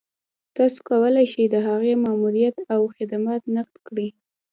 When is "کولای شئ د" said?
0.89-1.55